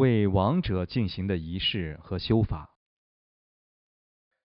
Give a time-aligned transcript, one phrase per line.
[0.00, 2.74] 为亡者进行的仪式和修法。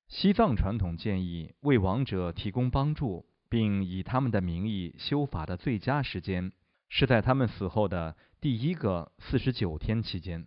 [0.10, 6.52] 西藏传统建议为亡者提供帮助，并以他们的名义修法的最佳时间
[6.90, 10.46] 是在他们死后的第一个四十九天期间。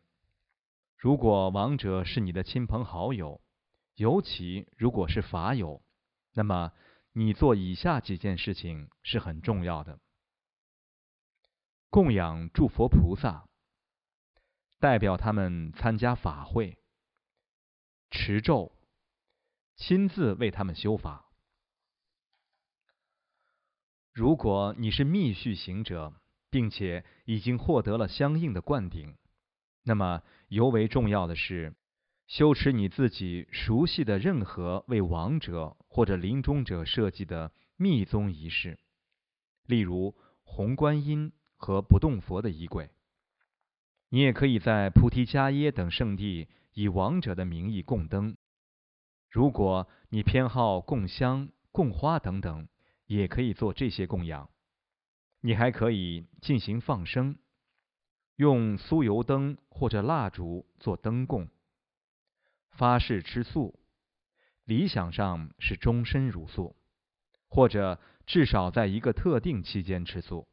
[0.99, 3.41] 如果亡者是你的亲朋好友，
[3.95, 5.83] 尤其如果是法友，
[6.35, 6.73] 那么
[7.15, 10.01] 你做以下几件事情是很重要的：
[11.89, 13.48] 供养诸佛菩萨。
[14.81, 16.79] 代表他们参加法会、
[18.11, 18.73] 持咒、
[19.77, 21.31] 亲自为他们修法。
[24.13, 26.13] 如果你是密续行者，
[26.51, 29.17] 并且已经获得了相应的灌顶，
[29.83, 31.75] 那么尤为重要的是
[32.27, 38.79] 修持你自己熟悉的任何为亡者或者临终者设计的密宗仪式，
[39.65, 42.91] 例如红观音和不动佛的仪轨。
[44.11, 48.37] 你也可以在菩提伽耶等圣地以王者的名义供灯。
[49.31, 52.69] 如果你偏好供香、供花等等，
[53.05, 54.49] 也可以做这些供养。
[55.41, 57.37] 你还可以进行放生，
[58.37, 61.49] 用酥油灯或者蜡烛做灯供。
[62.71, 63.79] 发誓吃素，
[64.65, 66.77] 理想上是终身如素，
[67.49, 70.49] 或者至少在一个特定期间吃素。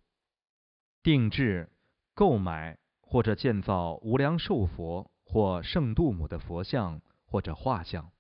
[1.02, 1.70] 定制、
[2.14, 2.78] 购买。
[3.16, 8.12] 或者建造无量寿佛或圣度母的佛像或者画像，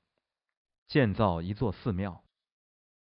[0.88, 2.24] 建造一座寺庙。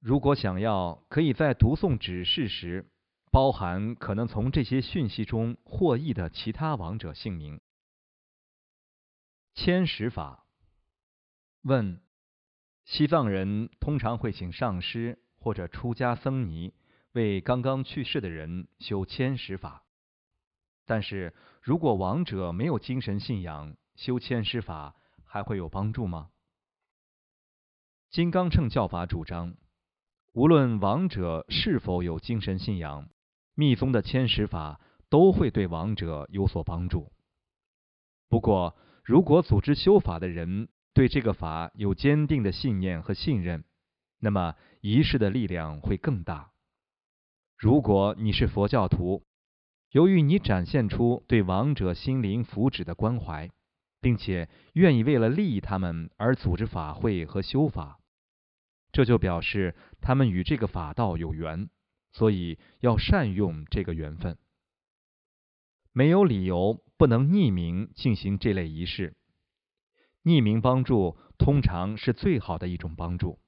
[0.01, 2.91] 如果想要，可以在读诵指示时，
[3.31, 7.61] 包含可能从这些讯息中获益的其他王者姓名。
[9.53, 10.47] 千石法。
[11.65, 12.01] 问：
[12.87, 16.73] 西藏人通常会请上师或者出家僧尼
[17.13, 19.85] 为刚刚去世的人修千石法。
[20.87, 26.31] 但是如果亡者没有精神信仰，修千师法还会有帮助吗？
[28.11, 29.57] 金刚乘教法主张，
[30.33, 33.09] 无论亡者是否有精神信仰，
[33.55, 37.13] 密宗的千师法都会对亡者有所帮助。
[38.29, 43.65] 不过，如果组织修法的人对这个法有坚定的信念和信任，
[44.19, 46.53] 那么仪式的力量会更大。
[47.57, 49.25] 如果你是佛教徒，
[49.95, 53.49] 由于你展现出对亡者心灵福祉的关怀，
[54.01, 58.01] 并且愿意为了利益他们而组织法会和修法，
[58.91, 61.71] 这就表示他们与这个法道有缘，
[62.11, 64.37] 所以要善用这个缘分。
[65.93, 69.15] 没有理由不能匿名进行这类仪式，
[70.25, 73.39] 匿名帮助通常是最好的一种帮助。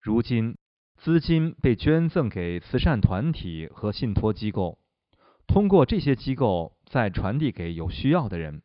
[0.00, 0.56] 如今，
[0.96, 4.78] 资金被捐赠给慈善团体和信托机构。
[5.46, 8.62] 通过这些机构再传递给有需要的人，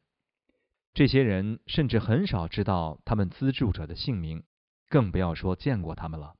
[0.93, 4.43] 这些人甚至很少知道他们资助者的姓名，
[4.87, 6.35] 更不要说见过他们了。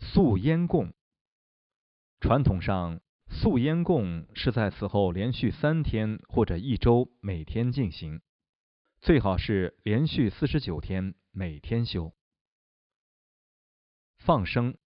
[0.00, 0.92] 素烟供，
[2.20, 3.00] 传统上
[3.30, 8.20] 素烟供是在死后连续三天或者一周每天进行，
[9.00, 12.12] 最好是连续四十九天每天修。
[14.18, 14.76] 放生，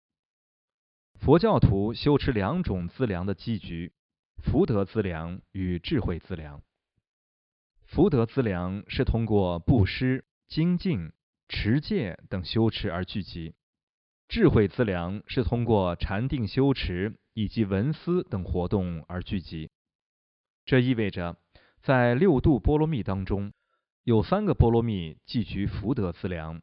[1.19, 3.93] 佛教徒修持两种资粮的积局。
[4.43, 6.63] 福德资粮与智慧资粮。
[7.87, 11.13] 福德资粮是通过布施、精进、
[11.49, 13.55] 持戒等修持而聚集；
[14.29, 19.71] 智慧资粮是通过禅定修持以及文思等活动而聚集。
[20.65, 21.37] 这意味着，
[21.81, 23.53] 在六度波罗蜜当中，
[24.03, 26.61] 有三个波罗蜜聚集福德资粮，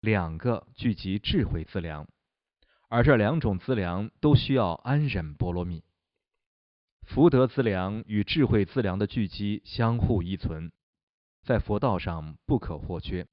[0.00, 2.08] 两个聚集智慧资粮，
[2.88, 5.84] 而这两种资粮都需要安忍波罗蜜。
[7.04, 10.72] 福德资粮与智慧资粮的聚集相互依存，
[11.42, 13.26] 在佛道上不可或缺。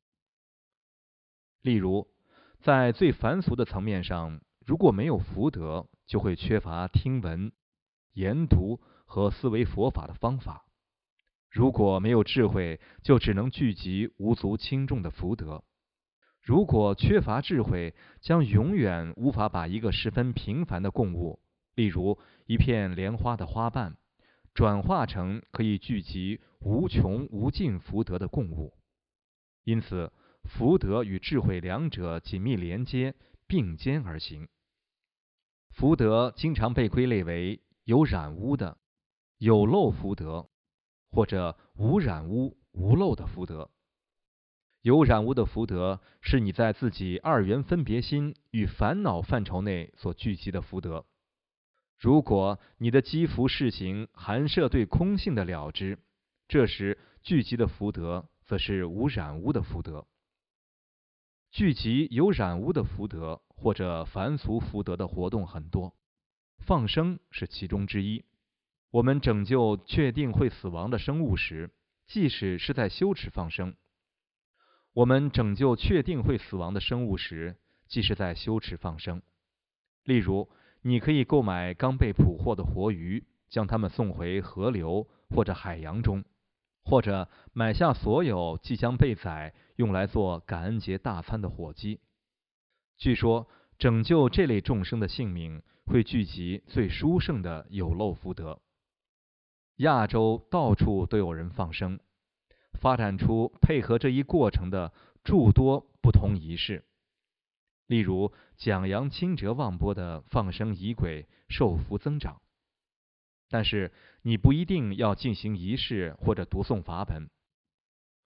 [1.62, 2.08] 例如，
[2.59, 7.53] 在最凡俗的层面上，如果没有福德，就会缺乏听闻、
[8.13, 10.66] 研读和思维佛法的方法；
[11.50, 15.64] 如果没有智慧，就只能聚集无足轻重的福德；
[16.41, 21.40] 如果缺乏智慧，将永远无法把一个十分平凡的供物。
[21.79, 23.96] 例如，一片莲花的花瓣，
[24.53, 28.73] 转化成可以聚集无穷无尽福德的供物。
[29.64, 30.11] 因此，
[30.43, 33.16] 福德与智慧两者紧密连接，
[33.47, 34.49] 并肩而行。
[35.70, 38.78] 福德经常被归类为有染污的、
[39.37, 40.49] 有漏福德，
[41.09, 43.72] 或者无染污、无漏的福德。
[44.81, 51.05] 有染污的福德是你在自己二元分别心与烦恼范畴内所聚集的福德。
[51.99, 55.99] 如果你的积福事行含摄对空性的了知，
[56.47, 60.07] 这时聚集的福德则是无染污的福德。
[61.51, 65.93] 聚集有染污的福德或者凡俗福德的活动很多，
[66.59, 68.23] 放生是其中之一。
[68.91, 71.69] 我们拯救确定会死亡的生物时，
[72.07, 73.73] 即使是在羞耻放生；
[74.93, 77.57] 我们拯救确定会死亡的生物时，
[77.90, 79.22] 即是在羞耻放生。
[80.05, 80.49] 例如，
[80.81, 86.23] 你可以购买刚被捕获的活鱼，将它们送回河流或者海洋中，
[86.84, 91.99] 或者买下所有即将被宰用来做感恩节大餐的火鸡。
[92.97, 93.47] 据说，
[93.78, 98.61] 拯救这类众生的性命，会聚集最殊胜的有漏福德。
[99.78, 101.99] 亚洲到处都有人放生，
[102.79, 104.93] 发展出配合这一过程的
[105.23, 106.85] 诸多不同仪式。
[107.90, 112.40] 例如，讲扬清哲旺波的放生仪轨，受福增长。
[113.50, 113.91] 但是，
[114.22, 117.32] 你不一定要进行仪式或者读诵法本，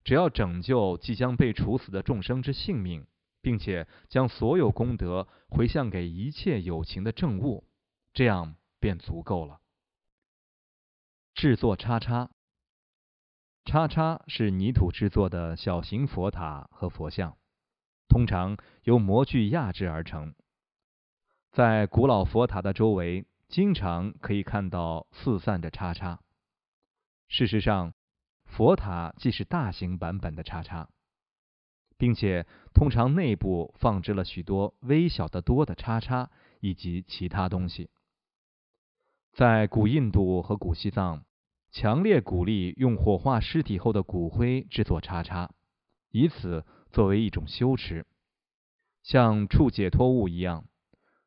[0.04, 3.08] 只要拯救即将被处死的众生之性命，
[3.42, 7.64] 并且将所有功德回向给一切有情的正物，
[8.12, 9.62] 这样便足够了。
[11.36, 12.30] 制作叉叉，
[13.64, 17.38] 叉叉是泥土制作的小型佛塔和佛像，
[18.14, 20.36] 通常由模具压制而成。
[21.52, 26.20] 在古老佛塔的周围，经常可以看到四散的叉叉。
[27.28, 27.96] 事实上，
[28.46, 30.90] 佛塔既是大型版本的叉叉，
[31.98, 36.30] 并且通常内部放置了许多微小的多的叉叉
[36.60, 37.90] 以及其他东西。
[39.32, 41.26] 在古印度和古西藏，
[41.72, 45.50] 强烈鼓励用火化尸体后的骨灰制作叉叉，
[46.12, 48.06] 以此作为一种修持，
[49.02, 50.66] 像触解脱物一样。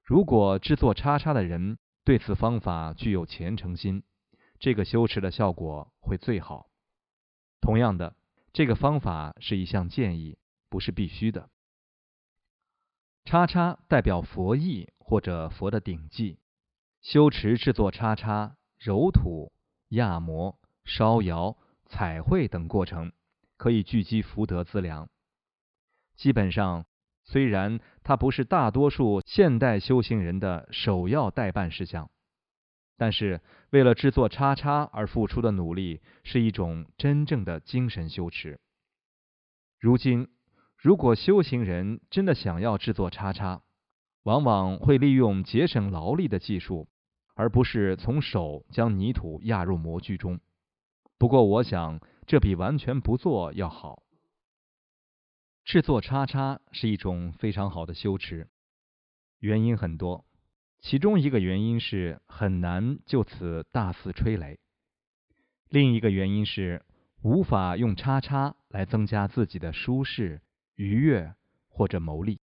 [0.04, 4.04] 如果制作叉叉的人对此方法具有虔诚心，
[4.60, 6.70] 这个修持的效果会最好。
[7.60, 8.14] 同样的，
[8.52, 11.50] 这个方法是一项建议，不是必须的。
[13.24, 16.36] 叉叉代表佛意或者佛的顶髻。
[17.02, 19.52] 修持制作叉叉、揉土、
[19.88, 23.10] 压磨、烧窑、彩绘等过程，
[23.56, 25.08] 可以聚集福德资粮。
[26.16, 26.86] 基本上，
[27.24, 32.10] 虽然它不是大多数现代修行人的首要代办事项，
[32.96, 33.40] 但是
[33.70, 38.58] 为了制作叉叉而付出的努力，是一种真正的精神修持。
[39.78, 40.28] 如今，
[40.76, 43.62] 如果修行人真的想要制作叉叉，
[44.24, 46.88] 往往会利用节省劳力的技术。
[47.38, 50.40] 而不是从手将泥土压入模具中。
[51.18, 54.04] 不过，我想这比完全不做要好。
[55.66, 58.48] 制作叉叉是一种非常好的修持，
[59.40, 60.24] 原因很多，
[60.78, 64.60] 其中一个原因是很难就此大肆吹雷，
[65.68, 66.84] 另一个原因是
[67.20, 70.40] 无法用叉叉来增加自己的舒适、
[70.76, 71.34] 愉悦
[71.68, 72.38] 或者牟利。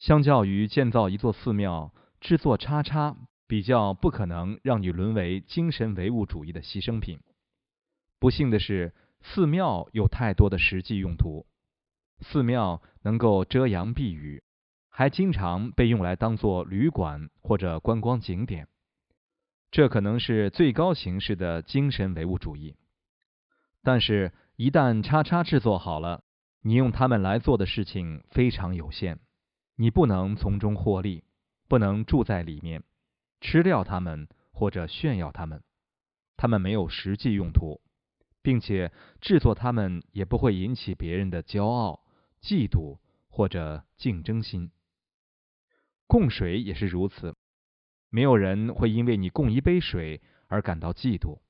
[0.00, 3.16] 相较于建造一座寺庙，制作叉叉。
[3.48, 7.20] 比较不可能让你沦为精神唯物主义的牺牲品。
[8.18, 8.92] 不幸的是，
[9.22, 11.46] 寺庙有太多的实际用途。
[12.20, 14.42] 寺庙能够遮阳避雨，
[14.88, 18.68] 还经常被用来当做旅馆或者观光景点。
[19.70, 22.76] 这可能是最高形式的精神唯物主义。
[23.82, 26.22] 但是，一旦叉叉制作好了，
[26.62, 29.18] 你用它们来做的事情非常有限，
[29.76, 31.24] 你不能从中获利，
[31.68, 32.82] 不能住在里面。
[33.40, 35.62] 吃掉它们或者炫耀它们，
[36.36, 37.80] 它们没有实际用途，
[38.40, 38.90] 并且
[39.20, 42.00] 制作它们也不会引起别人的骄傲、
[42.46, 44.70] 嫉妒或者竞争心。
[46.06, 47.34] 供水也是如此，
[48.08, 51.40] 没有人会因为你供一杯水而感到嫉妒，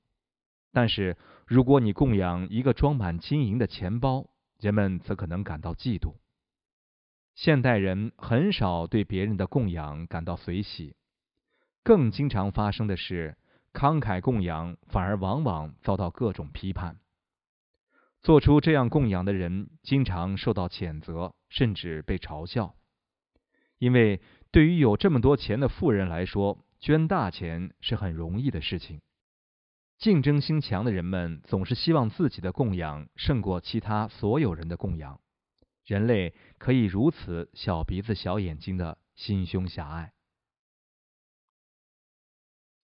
[0.73, 6.15] 但是如果你供养一个装满金银的钱包，人们则可能感到嫉妒。
[7.35, 10.95] 现代人很少对别人的供养感到随喜。
[11.83, 13.37] 更经常发生的是，
[13.71, 16.97] 慷慨供养反而往往遭到各种批判。
[18.27, 22.75] 做出这样供养的人，经常受到谴责，甚至被嘲笑。
[23.77, 24.19] 因为
[24.51, 28.99] 对于有这么多钱的富人来说，捐大钱是很容易的事情。
[29.97, 35.21] 竞争心强的人们总是希望自己的供养胜过其他所有人的供养。
[35.85, 40.11] 人类可以如此小鼻子小眼睛的心胸狭隘。